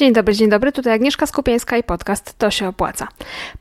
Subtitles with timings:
[0.00, 0.72] Dzień dobry, dzień dobry.
[0.72, 3.08] Tutaj Agnieszka Skupieńska i podcast To się opłaca.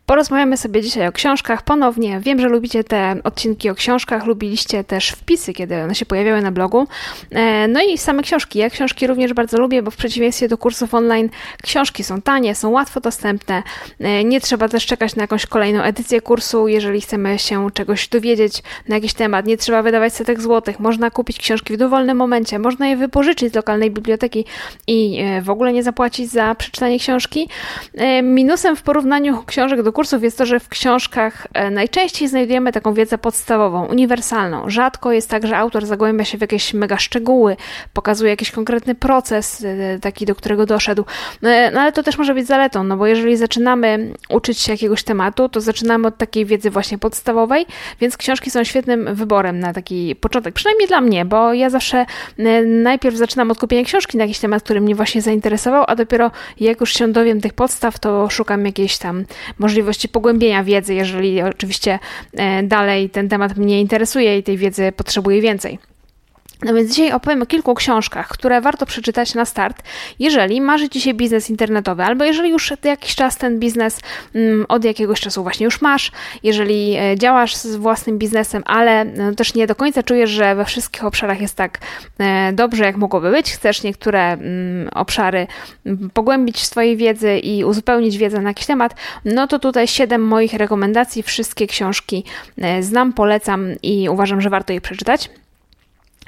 [0.06, 2.20] Porozmawiamy sobie dzisiaj o książkach ponownie.
[2.20, 6.52] Wiem, że lubicie te odcinki o książkach, lubiliście też wpisy, kiedy one się pojawiały na
[6.52, 6.88] blogu.
[7.32, 8.60] E, no i same książki.
[8.60, 11.30] Ja książki również bardzo lubię, bo w przeciwieństwie do kursów online
[11.64, 13.64] książki są tanie, są łatwo dostępne.
[14.00, 18.64] E, nie trzeba też czekać na jakąś kolejną edycję kursu, jeżeli chcemy się czegoś dowiedzieć
[18.88, 19.46] na jakiś temat.
[19.46, 20.80] Nie trzeba wydawać setek złotych.
[20.80, 24.46] Można kupić książki w dowolnym momencie, można je wypożyczyć z lokalnej biblioteki
[24.88, 27.50] i e, w ogóle nie zapłacić za przeczytanie książki.
[27.94, 32.72] E, minusem w porównaniu książek do kursów jest to, że w książkach e, najczęściej znajdujemy
[32.72, 34.70] taką wiedzę podstawową, uniwersalną.
[34.70, 37.58] Rzadko jest tak, że autor zagłębia się w jakieś mega szczegóły,
[37.94, 41.06] pokazuje jakiś konkretny proces, e, taki do którego doszedł.
[41.74, 45.50] No ale to też może być zaletą, no bo jeżeli zaczynamy uczyć się jakiegoś tematu,
[45.50, 47.66] to zaczynamy od takiej wiedzy właśnie podstawowej,
[48.02, 52.06] więc książki są świetnym wyborem na taki początek, przynajmniej dla mnie, bo ja zawsze
[52.66, 56.32] najpierw zaczynam od kupienia książki na jakiś temat, który mnie właśnie zainteresował, a dopiero dopiero
[56.60, 59.26] jak już się dowiem tych podstaw, to szukam jakiejś tam
[59.60, 62.00] możliwości pogłębienia wiedzy, jeżeli oczywiście
[62.34, 65.80] e, dalej ten temat mnie interesuje i tej wiedzy potrzebuję więcej.
[66.64, 69.84] No więc dzisiaj opowiem o kilku książkach, które warto przeczytać na start,
[70.20, 74.00] jeżeli marzy Ci się biznes internetowy, albo jeżeli już jakiś czas ten biznes
[74.36, 76.12] mm, od jakiegoś czasu właśnie już masz,
[76.44, 80.66] jeżeli e, działasz z własnym biznesem, ale no, też nie do końca czujesz, że we
[80.66, 81.80] wszystkich obszarach jest tak
[82.20, 85.48] e, dobrze, jak mogłoby być, chcesz niektóre mm, obszary
[85.86, 90.22] mm, pogłębić w swojej wiedzy i uzupełnić wiedzę na jakiś temat, no to tutaj siedem
[90.22, 92.24] moich rekomendacji, wszystkie książki
[92.58, 95.30] e, znam, polecam i uważam, że warto je przeczytać.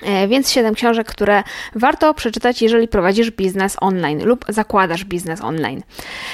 [0.02, 1.44] E, więc 7 książek, które
[1.76, 5.82] warto przeczytać, jeżeli prowadzisz biznes online lub zakładasz biznes online.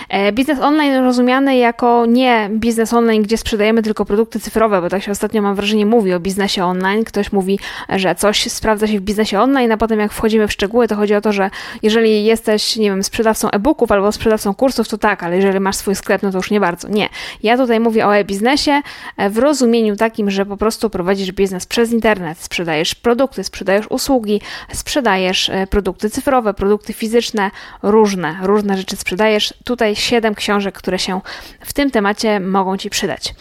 [0.09, 5.03] E, biznes online rozumiany jako nie biznes online, gdzie sprzedajemy tylko produkty cyfrowe, bo tak
[5.03, 7.03] się ostatnio mam wrażenie mówi o biznesie online.
[7.03, 7.59] Ktoś mówi,
[7.89, 11.15] że coś sprawdza się w biznesie online, a potem jak wchodzimy w szczegóły, to chodzi
[11.15, 11.49] o to, że
[11.83, 15.95] jeżeli jesteś, nie wiem, sprzedawcą e-booków albo sprzedawcą kursów, to tak, ale jeżeli masz swój
[15.95, 16.87] sklep, no to już nie bardzo.
[16.87, 17.09] Nie.
[17.43, 18.81] Ja tutaj mówię o e-biznesie
[19.17, 23.85] e, w rozumieniu takim, że po prostu prowadzisz biznes przez internet, sprzedajesz produkty, sprzedajesz sprzedajesz
[23.89, 24.41] usługi,
[24.73, 27.51] sprzedajesz e, produkty cyfrowe, produkty fizyczne,
[27.83, 29.53] różne, różne rzeczy sprzedajesz.
[29.63, 31.21] Tutaj siedem książek, które się
[31.59, 33.35] w tym temacie mogą Ci przydać.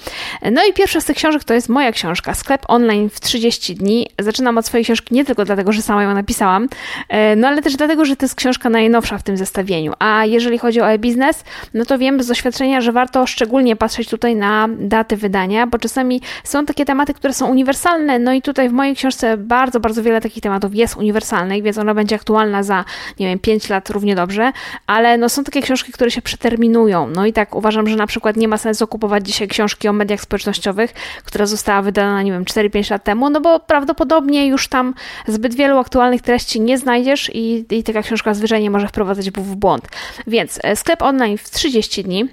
[0.52, 4.08] No i pierwsza z tych książek to jest moja książka, Sklep online w 30 dni.
[4.18, 6.68] Zaczynam od swojej książki nie tylko dlatego, że sama ją napisałam,
[7.08, 9.92] e, no ale też dlatego, że to jest książka najnowsza w tym zestawieniu.
[9.98, 11.44] A jeżeli chodzi o e-biznes,
[11.74, 16.20] no to wiem z doświadczenia, że warto szczególnie patrzeć tutaj na daty wydania, bo czasami
[16.44, 20.20] są takie tematy, które są uniwersalne, no i tutaj w mojej książce bardzo, bardzo wiele
[20.20, 22.84] takich tematów jest uniwersalnych, więc ona będzie aktualna za,
[23.20, 24.52] nie wiem, 5 lat równie dobrze,
[24.86, 27.06] ale no są takie książki, które się przeterminują.
[27.06, 30.20] No i tak uważam, że na przykład nie ma sensu kupować dzisiaj książki o mediach
[30.20, 34.94] społecznościowych, która została wydana, nie wiem, 4-5 lat temu, no bo prawdopodobnie już tam
[35.28, 39.88] zbyt wielu aktualnych treści nie znajdziesz i, i taka książka zwyczajnie może wprowadzać w błąd.
[40.26, 42.28] Więc e, sklep online w 30 dni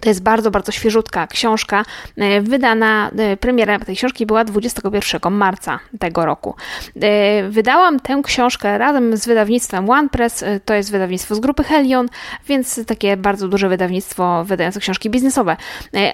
[0.00, 1.84] to jest bardzo, bardzo świeżutka książka.
[2.16, 6.54] E, wydana, e, premiera tej książki była 21 marca tego roku.
[7.00, 12.08] E, wydałam tę książkę razem z wydawnictwem OnePress, to jest wydawnictwo z grupy Helion,
[12.48, 15.56] więc takie bardzo duże wydawnictwo wydające książki biznesowe.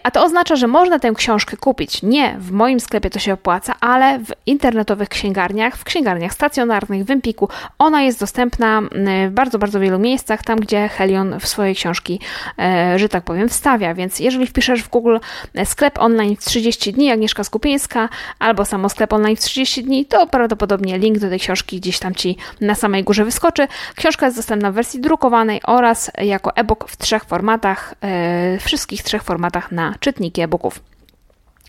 [0.02, 3.74] A to oznacza, że można tę książkę kupić nie w moim sklepie, to się opłaca,
[3.80, 7.48] ale w internetowych księgarniach, w księgarniach stacjonarnych, w Empiku.
[7.78, 8.82] Ona jest dostępna
[9.28, 12.20] w bardzo, bardzo wielu miejscach, tam gdzie Helion w swojej książki,
[12.96, 13.63] że tak powiem, wstawia
[13.94, 15.16] więc jeżeli wpiszesz w Google
[15.54, 18.08] e, sklep online w 30 dni, Agnieszka Skupieńska,
[18.38, 22.14] albo samo sklep online w 30 dni, to prawdopodobnie link do tej książki gdzieś tam
[22.14, 23.69] Ci na samej górze wyskoczy.
[23.97, 29.22] Książka jest dostępna w wersji drukowanej oraz jako e-book w trzech formatach, e, wszystkich trzech
[29.22, 30.94] formatach na czytniki e-booków.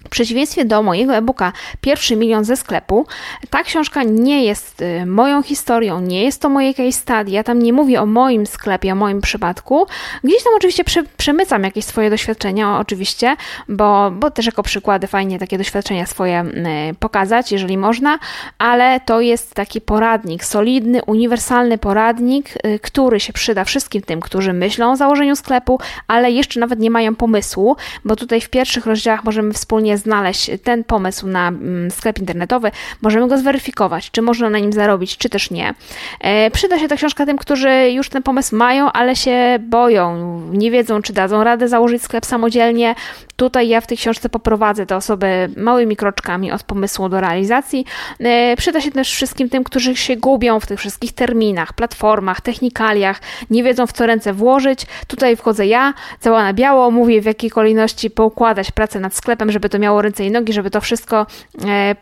[0.05, 1.51] W przeciwieństwie do mojego e-booka
[1.81, 3.05] Pierwszy milion ze sklepu,
[3.49, 7.31] ta książka nie jest y, moją historią, nie jest to moje case study.
[7.31, 9.87] Ja tam nie mówię o moim sklepie, o moim przypadku.
[10.23, 10.83] Gdzieś tam oczywiście
[11.17, 13.35] przemycam jakieś swoje doświadczenia, oczywiście,
[13.69, 16.43] bo, bo też jako przykłady fajnie takie doświadczenia swoje
[16.91, 18.19] y, pokazać, jeżeli można,
[18.57, 24.53] ale to jest taki poradnik, solidny, uniwersalny poradnik, y, który się przyda wszystkim tym, którzy
[24.53, 27.75] myślą o założeniu sklepu, ale jeszcze nawet nie mają pomysłu,
[28.05, 32.71] bo tutaj w pierwszych rozdziałach możemy wspólnie znaleźć ten pomysł na mm, sklep internetowy,
[33.01, 35.73] możemy go zweryfikować, czy można na nim zarobić, czy też nie.
[36.21, 40.71] E, przyda się ta książka tym, którzy już ten pomysł mają, ale się boją, nie
[40.71, 42.95] wiedzą, czy dadzą radę założyć sklep samodzielnie.
[43.35, 47.85] Tutaj ja w tej książce poprowadzę te osoby małymi kroczkami od pomysłu do realizacji.
[48.19, 53.21] E, przyda się też wszystkim tym, którzy się gubią w tych wszystkich terminach, platformach, technikaliach,
[53.49, 54.85] nie wiedzą w co ręce włożyć.
[55.07, 59.69] Tutaj wchodzę ja, cała na biało, mówię w jakiej kolejności poukładać pracę nad sklepem, żeby
[59.69, 61.25] to miało ręce i nogi, żeby to wszystko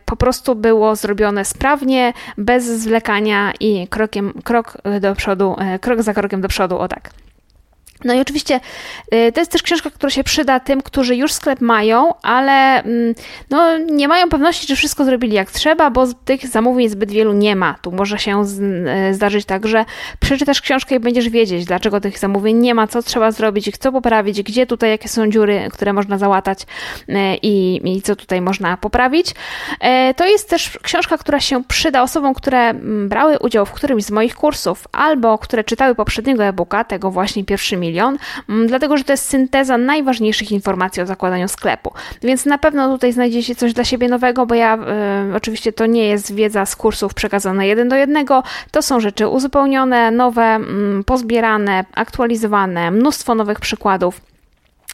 [0.05, 6.41] po prostu było zrobione sprawnie, bez zwlekania i krokiem, krok do przodu, krok za krokiem
[6.41, 7.09] do przodu, o tak.
[8.03, 8.59] No i oczywiście
[9.13, 13.15] y, to jest też książka, która się przyda tym, którzy już sklep mają, ale mm,
[13.49, 17.55] no, nie mają pewności, czy wszystko zrobili jak trzeba, bo tych zamówień zbyt wielu nie
[17.55, 17.75] ma.
[17.81, 19.85] Tu może się y, zdarzyć tak, że
[20.19, 24.43] przeczytasz książkę i będziesz wiedzieć, dlaczego tych zamówień nie ma, co trzeba zrobić, co poprawić,
[24.43, 29.27] gdzie tutaj, jakie są dziury, które można załatać y, i, i co tutaj można poprawić.
[30.15, 34.11] To jest też książka, która się przyda osobom, które mm, brały udział w którymś z
[34.11, 38.17] moich kursów albo które czytały poprzedniego e-booka, tego właśnie pierwszy milion,
[38.49, 41.93] mm, dlatego że to jest synteza najważniejszych informacji o zakładaniu sklepu.
[42.21, 44.77] Więc na pewno tutaj znajdziecie coś dla siebie nowego, bo ja
[45.31, 49.27] y, oczywiście to nie jest wiedza z kursów przekazana jeden do jednego, to są rzeczy
[49.27, 50.59] uzupełnione, nowe,
[50.99, 54.32] y, pozbierane, aktualizowane, mnóstwo nowych przykładów.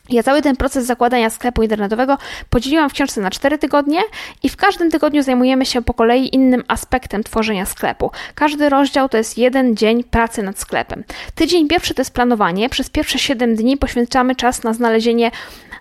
[0.10, 2.18] Ja cały ten proces zakładania sklepu internetowego
[2.50, 4.00] podzieliłam w książce na 4 tygodnie
[4.44, 8.12] i w każdym tygodniu zajmujemy się po kolei innym aspektem tworzenia sklepu.
[8.36, 11.04] Każdy rozdział to jest jeden dzień pracy nad sklepem.
[11.36, 12.70] Tydzień pierwszy to jest planowanie.
[12.70, 15.32] Przez pierwsze 7 dni poświęcamy czas na znalezienie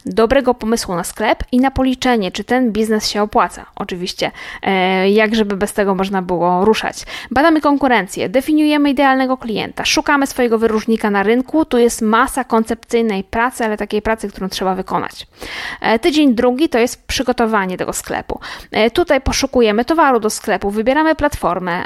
[0.07, 3.67] dobrego pomysłu na sklep i na policzenie, czy ten biznes się opłaca.
[3.77, 4.31] Oczywiście,
[4.63, 7.05] e, jak żeby bez tego można było ruszać.
[7.31, 11.65] Badamy konkurencję, definiujemy idealnego klienta, szukamy swojego wyróżnika na rynku.
[11.65, 15.27] Tu jest masa koncepcyjnej pracy, ale takiej pracy, którą trzeba wykonać.
[15.81, 18.41] E, tydzień drugi to jest przygotowanie tego sklepu.
[18.71, 21.85] E, tutaj poszukujemy towaru do sklepu, wybieramy platformę.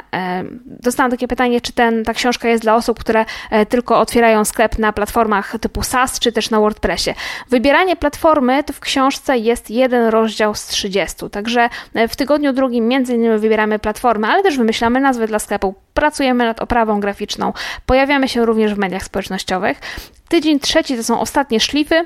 [0.65, 3.25] Dostałam takie pytanie, czy ten, ta książka jest dla osób, które
[3.69, 7.13] tylko otwierają sklep na platformach typu SaaS, czy też na WordPressie.
[7.49, 11.29] Wybieranie platformy to w książce jest jeden rozdział z 30.
[11.31, 15.75] Także e, w tygodniu drugim między innymi wybieramy platformę, ale też wymyślamy nazwę dla sklepu,
[15.93, 17.53] pracujemy nad oprawą graficzną,
[17.85, 19.79] pojawiamy się również w mediach społecznościowych.
[20.29, 22.05] Tydzień trzeci to są ostatnie szlify,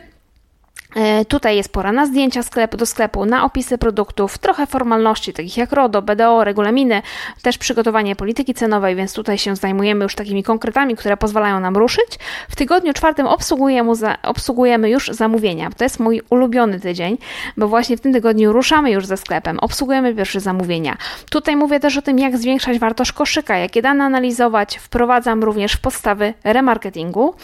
[1.28, 5.72] tutaj jest pora na zdjęcia sklepu, do sklepu, na opisy produktów, trochę formalności takich jak
[5.72, 7.02] RODO, BDO, regulaminy,
[7.42, 12.20] też przygotowanie polityki cenowej, więc tutaj się zajmujemy już takimi konkretami, które pozwalają nam ruszyć.
[12.50, 13.92] W tygodniu czwartym obsługujemy,
[14.24, 15.70] obsługujemy już zamówienia.
[15.78, 17.18] To jest mój ulubiony tydzień,
[17.58, 20.98] bo właśnie w tym tygodniu ruszamy już ze sklepem, obsługujemy pierwsze zamówienia.
[21.30, 24.78] Tutaj mówię też o tym, jak zwiększać wartość koszyka, jakie dane analizować.
[24.78, 27.36] Wprowadzam również w podstawy remarketingu.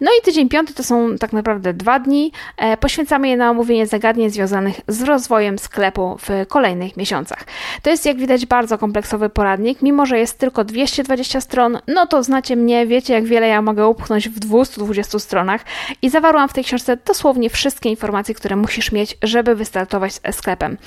[0.00, 3.86] No i tydzień piąty to są tak naprawdę dwa dni e, poświęcamy je na omówienie
[3.86, 7.44] zagadnień związanych z rozwojem sklepu w kolejnych miesiącach.
[7.82, 12.22] To jest jak widać bardzo kompleksowy poradnik, mimo że jest tylko 220 stron, no to
[12.22, 15.64] znacie mnie, wiecie jak wiele ja mogę upchnąć w 220 stronach
[16.02, 20.78] i zawarłam w tej książce dosłownie wszystkie informacje, które musisz mieć, żeby wystartować z sklepem.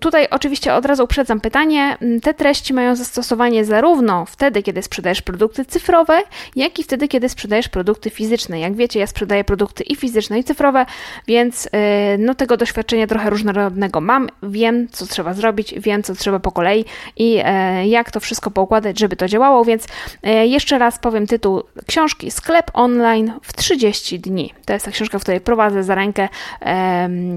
[0.00, 5.64] Tutaj oczywiście od razu uprzedzam pytanie, te treści mają zastosowanie zarówno wtedy, kiedy sprzedajesz produkty
[5.64, 6.22] cyfrowe,
[6.56, 8.60] jak i wtedy, kiedy sprzedajesz produkty fizyczne.
[8.60, 10.86] Jak wiecie, ja sprzedaję produkty i fizyczne, i cyfrowe, cyfrowe,
[11.26, 11.70] więc y,
[12.18, 14.28] no, tego doświadczenia trochę różnorodnego mam.
[14.42, 16.84] Wiem, co trzeba zrobić, wiem, co trzeba po kolei
[17.16, 19.86] i e, jak to wszystko poukładać, żeby to działało, więc
[20.22, 24.54] e, jeszcze raz powiem tytuł książki Sklep online w 30 dni.
[24.64, 26.28] To jest ta książka, w której prowadzę za rękę,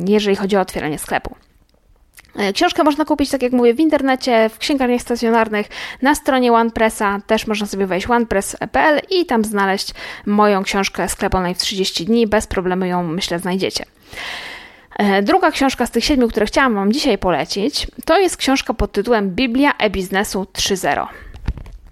[0.08, 1.36] jeżeli chodzi o otwieranie sklepu.
[2.40, 5.68] E, książkę można kupić, tak jak mówię, w internecie, w księgarniach stacjonarnych,
[6.02, 9.94] na stronie OnePressa, też można sobie wejść onepress.pl i tam znaleźć
[10.26, 12.28] moją książkę Sklep Online w 30 dni.
[12.28, 13.86] Bez problemu ją, myślę, znajdziecie.
[14.98, 18.92] E, druga książka z tych siedmiu, które chciałam Wam dzisiaj polecić, to jest książka pod
[18.92, 21.08] tytułem Biblia e-biznesu 3.0.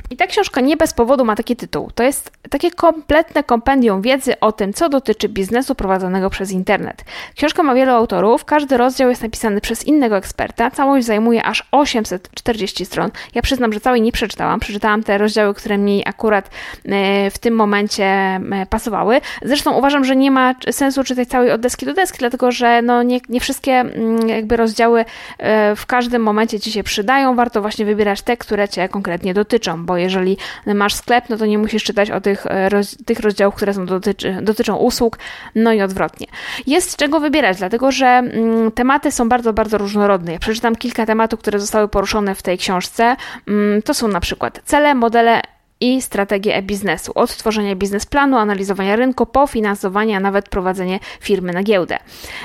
[0.10, 1.92] I ta książka nie bez powodu ma taki tytuł.
[1.96, 7.04] To jest takie kompletne kompendium wiedzy o tym, co dotyczy biznesu prowadzonego przez internet.
[7.36, 12.86] Książka ma wielu autorów, każdy rozdział jest napisany przez innego eksperta, całość zajmuje aż 840
[12.86, 13.12] stron.
[13.36, 14.60] Ja przyznam, że całej nie przeczytałam.
[14.60, 16.50] Przeczytałam te rozdziały, które mi akurat
[16.86, 19.22] e, w tym momencie e, pasowały.
[19.42, 23.04] Zresztą uważam, że nie ma sensu czytać całej od deski do deski, dlatego że no
[23.04, 25.06] nie, nie wszystkie mm, jakby rozdziały
[25.38, 27.36] e, w każdym momencie ci się przydają.
[27.36, 31.58] Warto właśnie wybierać te, które cię konkretnie dotyczą, bo jeżeli masz sklep, no to nie
[31.58, 35.20] musisz czytać o tych, e, roz, tych rozdziałów, które są dotyczy, dotyczą usług,
[35.56, 36.28] no i odwrotnie.
[36.68, 40.34] Jest czego wybierać, dlatego że mm, tematy są bardzo, bardzo różnorodne.
[40.34, 43.16] Ja przeczytam kilka tematów, które zostały poruszone w tej książce.
[43.48, 45.42] Mm, to są na przykład cele, modele
[45.82, 51.64] i strategię e-biznesu, od tworzenia biznesplanu, analizowania rynku, po finansowanie, a nawet prowadzenie firmy na
[51.64, 51.98] giełdę.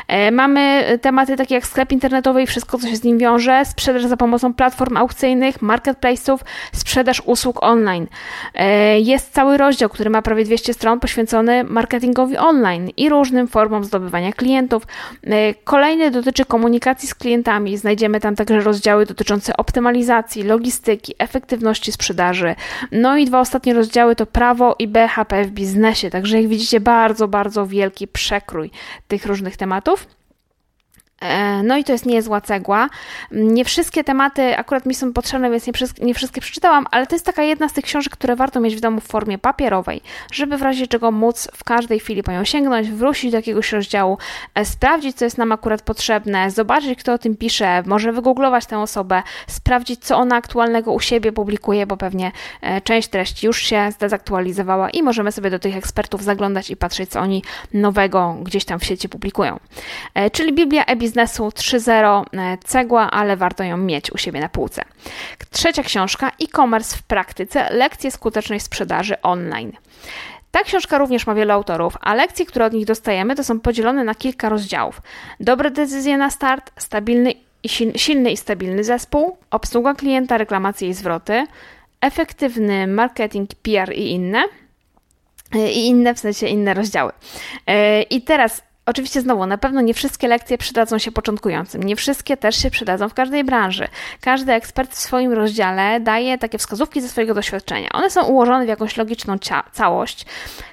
[0.08, 4.06] E, mamy tematy takie jak sklep internetowy i wszystko, co się z nim wiąże, sprzedaż
[4.06, 6.38] za pomocą platform aukcyjnych, marketplace'ów,
[6.72, 8.06] sprzedaż usług online.
[8.54, 13.84] E, jest cały rozdział, który ma prawie 200 stron poświęcony marketingowi online i różnym formom
[13.84, 14.82] zdobywania klientów.
[15.26, 17.76] E, kolejny dotyczy komunikacji z klientami.
[17.76, 22.54] Znajdziemy tam także rozdziały dotyczące optymalizacji, logistyki, efektywności sprzedaży,
[22.92, 26.10] no i i dwa ostatnie rozdziały to prawo i BHP w biznesie.
[26.10, 28.70] Także jak widzicie, bardzo, bardzo wielki przekrój
[29.08, 30.06] tych różnych tematów.
[31.22, 32.88] E, no i to jest niezła cegła.
[33.30, 37.26] Nie wszystkie tematy akurat mi są potrzebne, więc nie, nie, wszystkie przeczytałam, ale to jest
[37.26, 40.00] taka jedna z tych książek, które warto mieć w domu w formie papierowej,
[40.32, 44.18] żeby w razie czego móc w każdej chwili po nią sięgnąć, wrócić do jakiegoś rozdziału,
[44.54, 48.78] e, sprawdzić, co jest nam akurat potrzebne, zobaczyć, kto o tym pisze, może wygooglować tę
[48.78, 53.90] osobę, sprawdzić, co ona aktualnego u siebie publikuje, bo pewnie e, część treści już się
[53.90, 57.42] zdezaktualizowała i możemy sobie do tych ekspertów zaglądać i patrzeć, co oni
[57.74, 59.60] nowego gdzieś tam w sieci publikują.
[60.32, 64.84] Czyli Biblia Ebis biznesu 3.0 e, cegła, ale warto ją mieć u siebie na półce.
[65.50, 69.72] Trzecia książka e-commerce w praktyce lekcje skutecznej sprzedaży online.
[70.50, 74.04] Ta książka również ma wielu autorów, a lekcje, które od nich dostajemy, to są podzielone
[74.04, 75.02] na kilka rozdziałów.
[75.40, 81.46] Dobre decyzje na start, stabilny i silny i stabilny zespół, obsługa klienta, reklamacje i zwroty,
[82.00, 84.44] efektywny marketing, PR i inne.
[85.54, 87.12] E, I inne, w sensie inne rozdziały.
[87.66, 92.36] E, I teraz Oczywiście znowu, na pewno nie wszystkie lekcje przydadzą się początkującym, nie wszystkie
[92.36, 93.88] też się przydadzą w każdej branży.
[94.20, 97.88] Każdy ekspert w swoim rozdziale daje takie wskazówki ze swojego doświadczenia.
[97.92, 99.36] One są ułożone w jakąś logiczną
[99.72, 100.26] całość,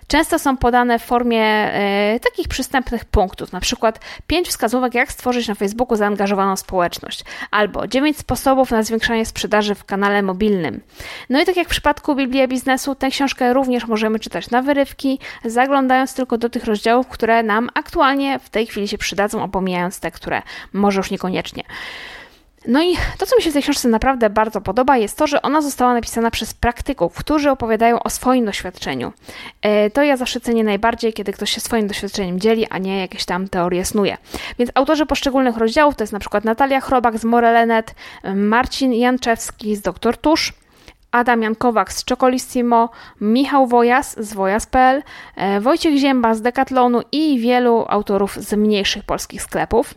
[0.08, 5.48] często są podane w formie e, takich przystępnych punktów, na przykład 5 wskazówek, jak stworzyć
[5.48, 10.82] na Facebooku zaangażowaną społeczność, albo 9 sposobów na zwiększanie sprzedaży w kanale mobilnym.
[11.30, 15.20] No i tak jak w przypadku Biblii Biznesu, tę książkę również możemy czytać na wyrywki,
[15.46, 17.99] zaglądając tylko do tych rozdziałów, które nam aktualnie
[18.40, 20.42] w tej chwili się przydadzą, opomijając te, które
[20.74, 21.64] może już niekoniecznie.
[22.68, 25.42] No i to, co mi się w tej książce naprawdę bardzo podoba, jest to, że
[25.42, 29.14] ona została napisana przez praktyków, którzy opowiadają o swoim doświadczeniu.
[29.62, 33.26] E, to ja zawsze cenię najbardziej, kiedy ktoś się swoim doświadczeniem dzieli, a nie jakieś
[33.26, 34.18] tam teorie snuje.
[34.60, 37.96] Więc autorzy poszczególnych rozdziałów to jest na przykład Natalia Chrobak z Morelenet,
[38.36, 40.54] Marcin Janczewski z Doktor Tusz,
[41.12, 42.90] Adam Jankowak z Czokolissimo,
[43.22, 45.04] Michał Wojas z Wojas.pl,
[45.36, 49.94] e, Wojciech Zięba z Decathlonu i wielu autorów z mniejszych polskich sklepów.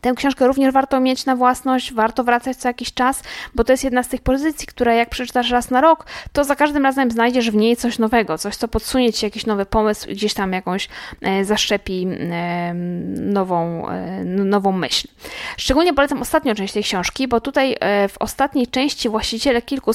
[0.00, 3.22] Tę książkę również warto mieć na własność, warto wracać co jakiś czas,
[3.54, 6.56] bo to jest jedna z tych pozycji, które jak przeczytasz raz na rok, to za
[6.56, 10.12] każdym razem znajdziesz w niej coś nowego, coś, co podsunie ci jakiś nowy pomysł i
[10.12, 10.88] gdzieś tam jakąś
[11.20, 12.74] e, zaszczepi e,
[13.16, 15.08] nową, e, nową myśl.
[15.56, 17.76] Szczególnie polecam ostatnią część tej książki, bo tutaj
[18.08, 19.90] w ostatniej części właściciele kilku,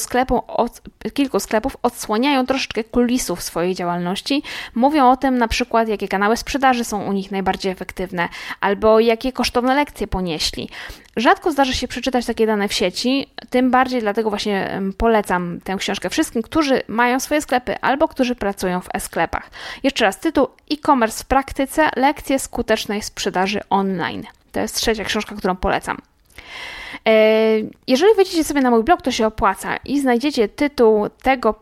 [0.47, 0.81] od,
[1.13, 4.43] kilku sklepów odsłaniają troszeczkę kulisów swojej działalności.
[4.75, 8.29] Mówią o tym na przykład, jakie kanały sprzedaży są u nich najbardziej efektywne,
[8.61, 10.69] albo jakie kosztowne lekcje lekcje ponieśli.
[11.15, 16.09] Rzadko zdarza się przeczytać takie dane w sieci, tym bardziej dlatego właśnie polecam tę książkę
[16.09, 19.49] wszystkim, którzy mają swoje sklepy albo którzy pracują w e-sklepach.
[19.83, 24.23] Jeszcze raz tytuł e-commerce w praktyce, lekcje skutecznej sprzedaży online.
[24.51, 25.97] To jest trzecia książka, którą polecam.
[27.07, 31.55] E, jeżeli wejdziecie sobie na mój blog, to się opłaca i znajdziecie tytuł tego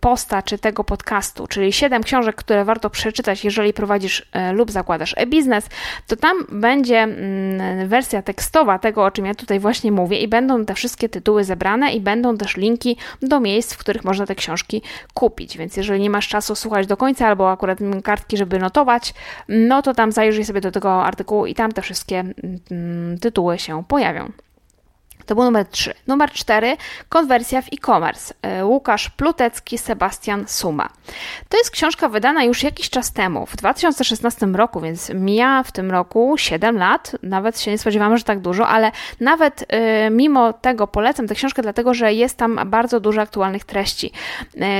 [0.00, 5.14] posta czy tego podcastu, czyli 7 książek, które warto przeczytać, jeżeli prowadzisz e, lub zakładasz
[5.16, 5.68] e-biznes,
[6.06, 10.64] to tam będzie mm, wersja tekstowa tego, o czym ja tutaj właśnie mówię i będą
[10.64, 14.82] te wszystkie tytuły zebrane i będą też linki do miejsc, w których można te książki
[15.14, 15.58] kupić.
[15.58, 19.14] Więc jeżeli nie masz czasu słuchać do końca albo akurat kartki, żeby notować,
[19.48, 22.24] no to tam zajrzyj sobie do tego artykułu i tam te wszystkie
[22.70, 24.27] mm, tytuły się pojawią.
[25.28, 25.94] To był numer 3.
[26.06, 26.76] Numer 4.
[27.08, 28.34] Konwersja w e-commerce.
[28.42, 30.88] E, Łukasz Plutecki, Sebastian Suma.
[31.48, 35.90] To jest książka wydana już jakiś czas temu, w 2016 roku, więc mija w tym
[35.90, 37.16] roku 7 lat.
[37.22, 39.66] Nawet się nie spodziewałam, że tak dużo, ale nawet y,
[40.10, 44.12] mimo tego polecam tę książkę, dlatego że jest tam bardzo dużo aktualnych treści.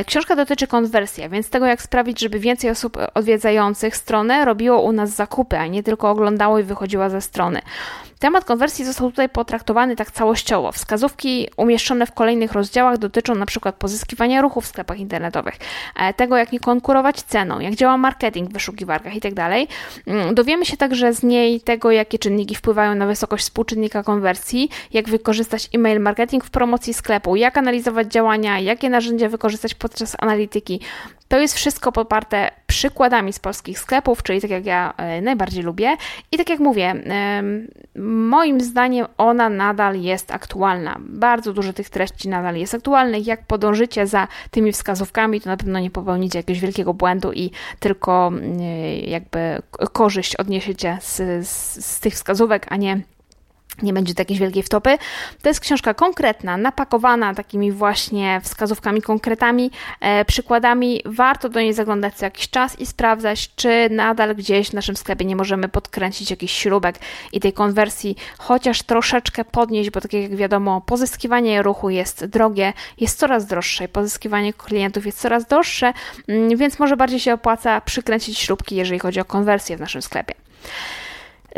[0.00, 4.92] Y, książka dotyczy konwersji, więc tego, jak sprawić, żeby więcej osób odwiedzających stronę robiło u
[4.92, 7.60] nas zakupy, a nie tylko oglądało i wychodziło ze strony.
[8.18, 10.72] Temat konwersji został tutaj potraktowany tak całościowo.
[10.72, 13.72] Wskazówki umieszczone w kolejnych rozdziałach dotyczą np.
[13.72, 15.54] pozyskiwania ruchu w sklepach internetowych,
[15.96, 19.34] e, tego jak nie konkurować ceną, jak działa marketing w wyszukiwarkach itd.
[19.34, 19.52] Tak
[20.06, 25.08] mm, dowiemy się także z niej tego, jakie czynniki wpływają na wysokość współczynnika konwersji, jak
[25.08, 30.80] wykorzystać e-mail marketing w promocji sklepu, jak analizować działania, jakie narzędzia wykorzystać podczas analityki.
[31.28, 35.96] To jest wszystko poparte przykładami z polskich sklepów, czyli tak jak ja e, najbardziej lubię.
[36.32, 36.94] I tak jak mówię,
[38.04, 40.96] moim zdaniem ona nadal jest aktualna.
[41.00, 43.26] Bardzo dużo tych treści nadal jest aktualnych.
[43.26, 48.32] Jak podążycie za tymi wskazówkami, to na pewno nie popełnicie jakiegoś wielkiego błędu i tylko
[49.02, 51.16] jakby korzyść odniesiecie z,
[51.48, 53.00] z, z tych wskazówek, a nie
[53.82, 54.98] nie będzie to jakiejś wielkiej wtopy.
[55.42, 59.70] To jest książka konkretna, napakowana takimi właśnie wskazówkami, konkretami,
[60.00, 61.02] e, przykładami.
[61.04, 65.24] Warto do niej zaglądać co jakiś czas i sprawdzać, czy nadal gdzieś w naszym sklepie
[65.24, 66.98] nie możemy podkręcić jakichś śrubek
[67.32, 73.18] i tej konwersji chociaż troszeczkę podnieść, bo tak jak wiadomo, pozyskiwanie ruchu jest drogie, jest
[73.18, 75.92] coraz droższe i pozyskiwanie klientów jest coraz droższe,
[76.28, 80.34] mm, więc może bardziej się opłaca przykręcić śrubki, jeżeli chodzi o konwersję w naszym sklepie.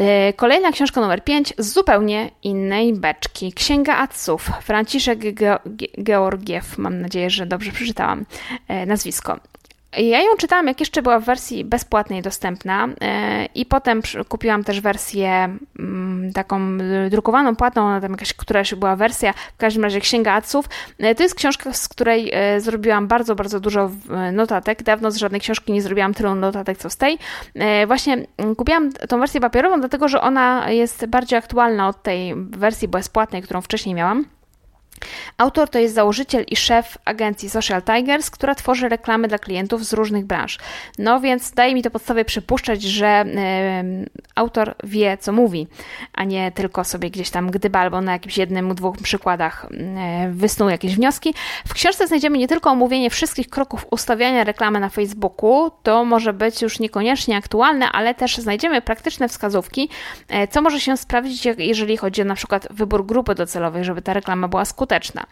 [0.00, 3.52] E, kolejna książka numer 5 z zupełnie innej beczki.
[3.52, 4.50] Księga Atsów.
[4.62, 5.18] Franciszek
[6.02, 6.78] Georgiew.
[6.78, 8.24] Mam nadzieję, że dobrze przeczytałam
[8.68, 9.36] e, nazwisko.
[9.96, 14.80] Ja ją czytałam, jak jeszcze była w wersji bezpłatnej dostępna e, i potem kupiłam też
[14.80, 16.78] wersję mm, taką
[17.10, 20.66] drukowaną, płatną, ona tam jakaś któraś była wersja, w każdym razie Księga Aców.
[20.98, 23.90] E, to jest książka, z której e, zrobiłam bardzo, bardzo dużo
[24.32, 24.82] notatek.
[24.82, 27.18] Dawno z żadnej książki nie zrobiłam tylu notatek, co z tej.
[27.86, 32.88] Właśnie mm, kupiłam tą wersję papierową, dlatego że ona jest bardziej aktualna od tej wersji
[32.88, 34.39] bezpłatnej, którą wcześniej miałam.
[35.38, 39.92] Autor to jest założyciel i szef agencji Social Tigers, która tworzy reklamy dla klientów z
[39.92, 40.58] różnych branż.
[40.98, 45.66] No więc daje mi to podstawę przypuszczać, że y, autor wie, co mówi,
[46.12, 49.66] a nie tylko sobie gdzieś tam gdyba albo na jakimś jednym, dwóch przykładach
[50.28, 51.34] y, wysnuł jakieś wnioski.
[51.68, 56.62] W książce znajdziemy nie tylko omówienie wszystkich kroków ustawiania reklamy na Facebooku, to może być
[56.62, 59.88] już niekoniecznie aktualne, ale też znajdziemy praktyczne wskazówki,
[60.44, 64.14] y, co może się sprawdzić, jeżeli chodzi o na przykład wybór grupy docelowej, żeby ta
[64.14, 65.26] reklama była skuteczna skuteczna.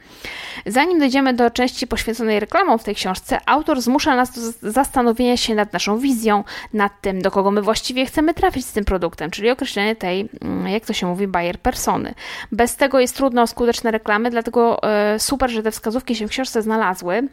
[0.67, 5.55] Zanim dojdziemy do części poświęconej reklamom w tej książce, autor zmusza nas do zastanowienia się
[5.55, 9.51] nad naszą wizją, nad tym, do kogo my właściwie chcemy trafić z tym produktem, czyli
[9.51, 12.15] określenie tej, mm, jak to się mówi, buyer persony.
[12.53, 16.31] Bez tego jest trudno o skuteczne reklamy, dlatego e, super, że te wskazówki się w
[16.31, 17.29] książce znalazły.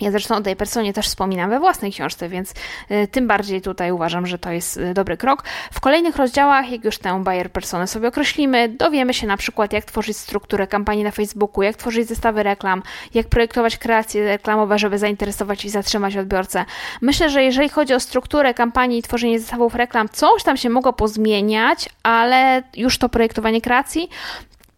[0.00, 2.54] Ja zresztą o tej personie też wspominam we własnej książce, więc
[2.90, 5.44] y, tym bardziej tutaj uważam, że to jest y, dobry krok.
[5.72, 9.84] W kolejnych rozdziałach, jak już tę buyer personę sobie określimy, dowiemy się na przykład, jak
[9.84, 12.82] tworzyć strukturę kampanii na Facebooku, jak tworzyć zestawy reklam,
[13.14, 16.64] jak projektować kreacje reklamowe, żeby zainteresować i zatrzymać odbiorcę.
[17.00, 20.92] Myślę, że jeżeli chodzi o strukturę kampanii i tworzenie zestawów reklam, coś tam się mogło
[20.92, 24.08] pozmieniać, ale już to projektowanie kreacji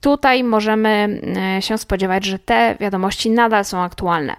[0.01, 1.21] Tutaj możemy
[1.57, 4.37] e, się spodziewać, że te wiadomości nadal są aktualne.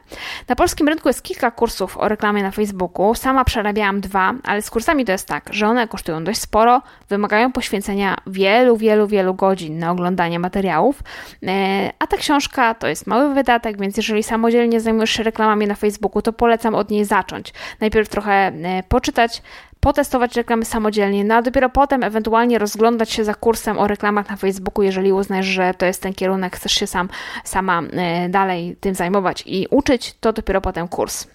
[0.48, 3.16] Na polskim rynku jest kilka kursów o reklamie na Facebooku.
[3.16, 7.52] Sama przerabiałam dwa, ale z kursami to jest tak, że one kosztują dość sporo, wymagają
[7.52, 11.04] poświęcenia wielu, wielu, wielu godzin na oglądanie materiałów,
[11.44, 15.76] e, a ta książka to jest mały wydatek, więc jeżeli samodzielnie zajmujesz się reklamami na
[15.76, 17.54] Facebooku, to polecam od niej zacząć.
[17.80, 19.42] Najpierw trochę e, poczytać,
[19.80, 24.36] potestować reklamy samodzielnie, no a dopiero potem ewentualnie rozglądać się za kursem o reklamach na
[24.36, 27.10] Facebooku, jeżeli uznasz, że to jest ten kierunek, chcesz się sam,
[27.44, 31.28] sama e, dalej tym zajmować i uczyć, to dopiero potem kurs.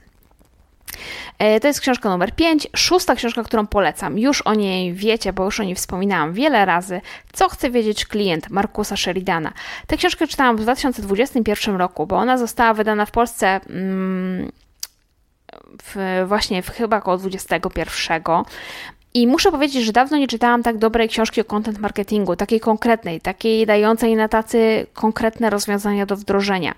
[1.38, 2.68] E, to jest książka numer 5.
[2.76, 4.18] Szósta książka, którą polecam.
[4.18, 7.00] Już o niej wiecie, bo już o niej wspominałam wiele razy.
[7.32, 9.52] Co chce wiedzieć klient Markusa Sheridana.
[9.86, 13.60] Tę książkę czytałam w 2021 roku, bo ona została wydana w Polsce.
[13.70, 14.52] Mm,
[15.82, 18.22] w, właśnie w chyba około 21.
[19.14, 23.20] I muszę powiedzieć, że dawno nie czytałam tak dobrej książki o content marketingu, takiej konkretnej,
[23.20, 26.74] takiej dającej na tacy konkretne rozwiązania do wdrożenia.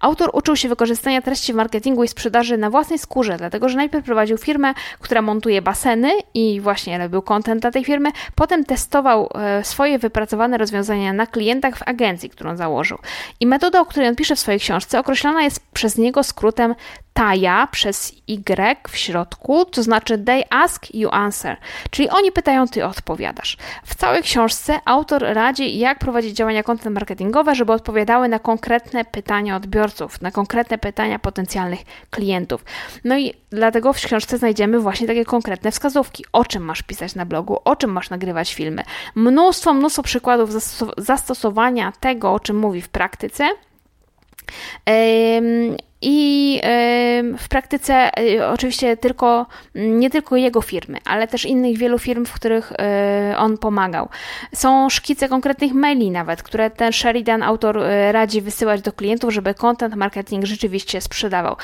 [0.00, 4.04] Autor uczył się wykorzystania treści w marketingu i sprzedaży na własnej skórze, dlatego że najpierw
[4.04, 9.64] prowadził firmę, która montuje baseny i właśnie robił content dla tej firmy, potem testował e,
[9.64, 12.98] swoje wypracowane rozwiązania na klientach w agencji, którą założył.
[13.40, 16.74] I metoda, o której on pisze w swojej książce, określona jest przez niego skrótem
[17.14, 21.56] TAJA przez Y w środku, to znaczy they ask, you answer,
[21.90, 23.56] czyli oni pytają, ty odpowiadasz.
[23.84, 29.56] W całej książce autor radzi, jak prowadzić działania content marketingowe, żeby odpowiadały na konkretne pytania
[29.56, 32.64] odbiorców, na konkretne pytania potencjalnych klientów.
[33.04, 37.26] No i dlatego w książce znajdziemy właśnie takie konkretne wskazówki, o czym masz pisać na
[37.26, 38.82] blogu, o czym masz nagrywać filmy.
[39.14, 40.50] Mnóstwo, mnóstwo przykładów
[40.96, 43.48] zastosowania tego, o czym mówi w praktyce.
[46.06, 46.60] I
[47.38, 52.32] w praktyce y, oczywiście tylko, nie tylko jego firmy, ale też innych wielu firm, w
[52.32, 52.72] których
[53.32, 54.08] y, on pomagał.
[54.54, 59.54] Są szkice konkretnych maili nawet, które ten Sheridan, autor, y, radzi wysyłać do klientów, żeby
[59.54, 61.56] content marketing rzeczywiście sprzedawał.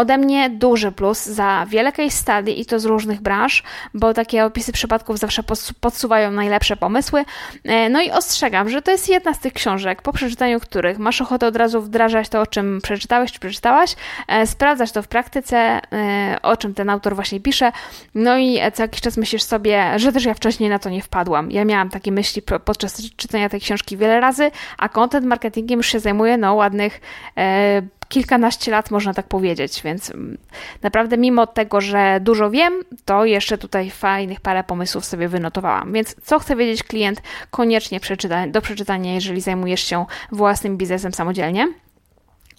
[0.00, 3.62] Ode mnie duży plus za wiele case study i to z różnych branż,
[3.94, 5.42] bo takie opisy przypadków zawsze
[5.80, 7.24] podsuwają najlepsze pomysły.
[7.64, 11.20] E, no i ostrzegam, że to jest jedna z tych książek, po przeczytaniu których masz
[11.20, 13.96] ochotę od razu wdrażać to, o czym przeczytałeś czy przeczytałaś,
[14.28, 15.56] e, sprawdzać to w praktyce,
[15.92, 17.72] e, o czym ten autor właśnie pisze.
[18.14, 21.50] No i co jakiś czas myślisz sobie, że też ja wcześniej na to nie wpadłam.
[21.50, 26.00] Ja miałam takie myśli podczas czytania tej książki wiele razy, a content marketingiem już się
[26.00, 27.00] zajmuję no ładnych
[28.10, 30.38] kilkanaście lat, można tak powiedzieć, więc mm,
[30.82, 32.72] naprawdę mimo tego, że dużo wiem,
[33.04, 35.92] to jeszcze tutaj fajnych parę pomysłów sobie wynotowałam.
[35.92, 41.68] Więc co chce wiedzieć klient, koniecznie przeczyta, do przeczytania, jeżeli zajmujesz się własnym biznesem samodzielnie.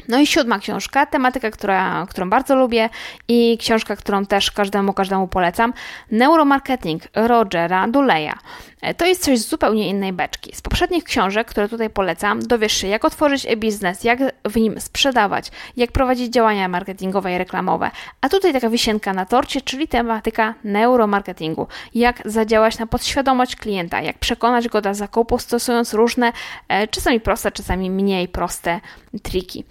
[0.07, 2.89] No i siódma książka, tematyka, która, którą bardzo lubię
[3.27, 5.73] i książka, którą też każdemu, każdemu polecam,
[6.11, 8.33] Neuromarketing Rogera Duleya.
[8.81, 10.55] E, to jest coś z zupełnie innej beczki.
[10.55, 15.51] Z poprzednich książek, które tutaj polecam, dowiesz się, jak otworzyć e-biznes, jak w nim sprzedawać,
[15.77, 17.91] jak prowadzić działania marketingowe i reklamowe.
[18.21, 21.67] A tutaj taka wisienka na torcie, czyli tematyka neuromarketingu.
[21.95, 26.33] Jak zadziałać na podświadomość klienta, jak przekonać go do zakupu, stosując różne,
[26.67, 28.79] e, czasami proste, czasami mniej proste
[29.23, 29.65] triki.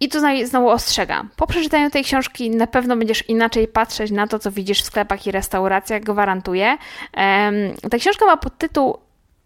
[0.00, 1.30] I tu znowu ostrzegam.
[1.36, 5.26] Po przeczytaniu tej książki na pewno będziesz inaczej patrzeć na to, co widzisz w sklepach
[5.26, 6.76] i restauracjach, gwarantuję.
[7.90, 8.98] Ta książka ma podtytuł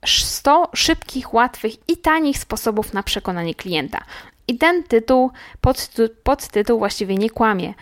[0.07, 4.03] 100 szybkich, łatwych i tanich sposobów na przekonanie klienta.
[4.49, 5.31] I ten tytuł,
[5.61, 7.75] podtytuł, podtytuł właściwie nie kłamie,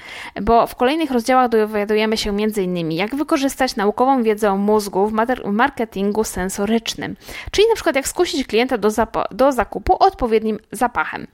[0.42, 2.92] bo w kolejnych rozdziałach dowiadujemy się m.in.
[2.92, 5.12] jak wykorzystać naukową wiedzę o mózgu w
[5.52, 7.16] marketingu sensorycznym,
[7.50, 8.90] czyli na przykład jak skusić klienta do,
[9.30, 11.26] do zakupu odpowiednim zapachem.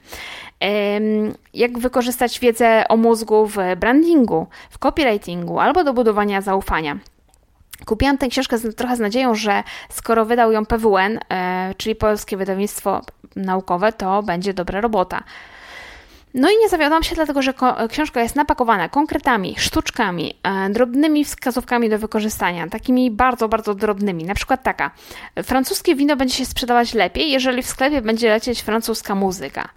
[1.54, 6.98] Jak wykorzystać wiedzę o mózgu w brandingu, w copywritingu albo do budowania zaufania.
[7.84, 12.36] Kupiłam tę książkę z, trochę z nadzieją, że skoro wydał ją PWN, e, czyli Polskie
[12.36, 13.00] Wydawnictwo
[13.36, 15.22] Naukowe, to będzie dobra robota.
[16.34, 17.54] No i nie zawiodłam się, dlatego że
[17.88, 24.24] książka jest napakowana konkretami, sztuczkami, e, drobnymi wskazówkami do wykorzystania, takimi bardzo, bardzo drobnymi.
[24.24, 24.90] Na przykład taka:
[25.42, 29.68] francuskie wino będzie się sprzedawać lepiej, jeżeli w sklepie będzie lecieć francuska muzyka.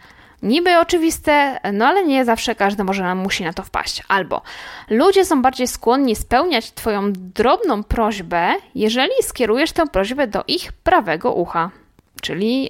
[0.44, 4.04] Niby oczywiste, no ale nie zawsze każdy może musi na to wpaść.
[4.08, 4.42] Albo
[4.90, 11.34] ludzie są bardziej skłonni spełniać Twoją drobną prośbę, jeżeli skierujesz tę prośbę do ich prawego
[11.34, 11.72] ucha.
[12.26, 12.70] Czyli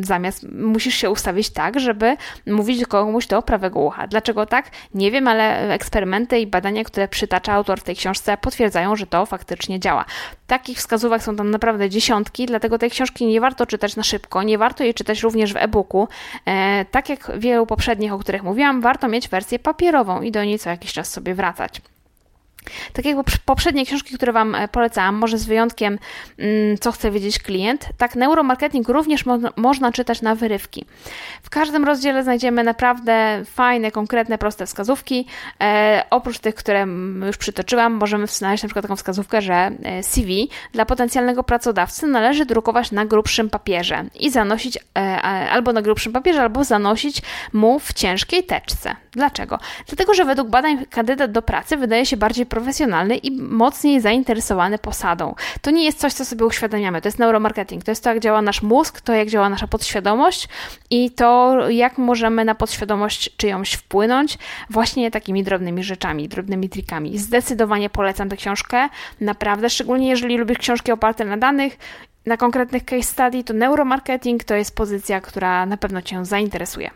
[0.00, 4.06] zamiast musisz się ustawić tak, żeby mówić komuś do prawego ucha.
[4.06, 4.70] Dlaczego tak?
[4.94, 9.26] Nie wiem, ale eksperymenty i badania, które przytacza autor w tej książce, potwierdzają, że to
[9.26, 10.04] faktycznie działa.
[10.46, 14.58] Takich wskazówek są tam naprawdę dziesiątki, dlatego tej książki nie warto czytać na szybko, nie
[14.58, 16.08] warto jej czytać również w e-booku.
[16.46, 20.58] E, tak jak wielu poprzednich, o których mówiłam, warto mieć wersję papierową i do niej
[20.58, 21.80] co jakiś czas sobie wracać.
[22.92, 25.98] Tak jak poprzednie książki, które Wam e, polecałam, może z wyjątkiem
[26.38, 30.84] mm, co chce wiedzieć klient, tak neuromarketing również mo można czytać na wyrywki.
[31.42, 35.26] W każdym rozdziale znajdziemy naprawdę fajne, konkretne, proste wskazówki.
[35.60, 36.86] E, oprócz tych, które
[37.26, 42.46] już przytoczyłam, możemy znaleźć na przykład taką wskazówkę, że e, CV dla potencjalnego pracodawcy należy
[42.46, 47.92] drukować na grubszym papierze i zanosić e, albo na grubszym papierze, albo zanosić mu w
[47.92, 48.96] ciężkiej teczce.
[49.12, 49.58] Dlaczego?
[49.86, 55.34] Dlatego, że według badań kandydat do pracy wydaje się bardziej profesjonalny i mocniej zainteresowany posadą.
[55.60, 58.42] To nie jest coś, co sobie uświadamiamy, to jest neuromarketing, to jest to, jak działa
[58.42, 60.48] nasz mózg, to jak działa nasza podświadomość
[60.90, 64.38] i to, jak możemy na podświadomość czyjąś wpłynąć
[64.70, 67.18] właśnie takimi drobnymi rzeczami, drobnymi trikami.
[67.18, 68.88] Zdecydowanie polecam tę książkę,
[69.20, 71.78] naprawdę, szczególnie jeżeli lubisz książki oparte na danych
[72.26, 76.90] na konkretnych case study, to neuromarketing to jest pozycja, która na pewno Cię zainteresuje.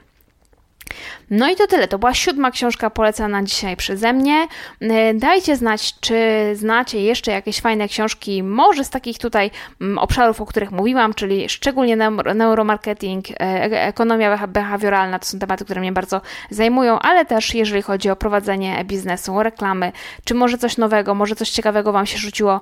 [1.31, 1.89] No i to tyle.
[1.89, 4.47] To była siódma książka polecana dzisiaj przeze mnie.
[4.81, 6.17] E, dajcie znać, czy
[6.55, 9.51] znacie jeszcze jakieś fajne książki, może z takich tutaj
[9.81, 11.97] mm, obszarów, o których mówiłam, czyli szczególnie
[12.35, 17.83] neuromarketing, e, e, ekonomia behawioralna, to są tematy, które mnie bardzo zajmują, ale też jeżeli
[17.83, 19.93] chodzi o prowadzenie biznesu, reklamy,
[20.25, 22.61] czy może coś nowego, może coś ciekawego Wam się rzuciło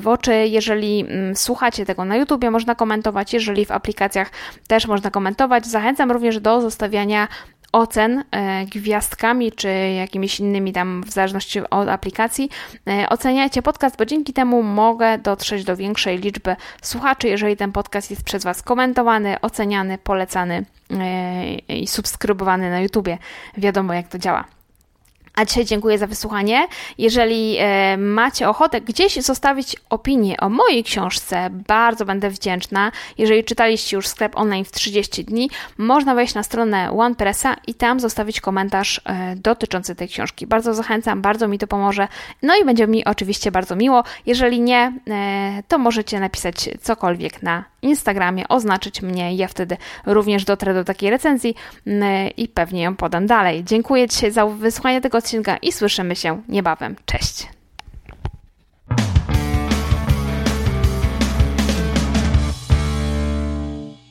[0.00, 0.46] w oczy.
[0.46, 4.30] Jeżeli mm, słuchacie tego na YouTubie, można komentować, jeżeli w aplikacjach
[4.66, 5.66] też można komentować.
[5.66, 7.28] Zachęcam również do zostawiania
[7.72, 12.50] ocen e, gwiazdkami czy jakimiś innymi tam w zależności od aplikacji.
[12.88, 18.10] E, oceniajcie podcast, bo dzięki temu mogę dotrzeć do większej liczby słuchaczy, jeżeli ten podcast
[18.10, 23.18] jest przez Was komentowany, oceniany, polecany e, i subskrybowany na YouTubie.
[23.56, 24.61] Wiadomo jak to działa.
[25.34, 26.66] A dzisiaj dziękuję za wysłuchanie.
[26.98, 32.92] Jeżeli e, macie ochotę gdzieś zostawić opinię o mojej książce, bardzo będę wdzięczna.
[33.18, 38.00] Jeżeli czytaliście już sklep online w 30 dni, można wejść na stronę OnePressa i tam
[38.00, 40.46] zostawić komentarz e, dotyczący tej książki.
[40.46, 42.08] Bardzo zachęcam, bardzo mi to pomoże.
[42.42, 44.04] No i będzie mi oczywiście bardzo miło.
[44.26, 49.36] Jeżeli nie, e, to możecie napisać cokolwiek na Instagramie, oznaczyć mnie.
[49.36, 51.54] Ja wtedy również dotrę do takiej recenzji
[52.36, 53.64] i pewnie ją podam dalej.
[53.64, 56.96] Dziękuję dzisiaj za wysłuchanie tego odcinka i słyszymy się niebawem.
[57.06, 57.51] Cześć!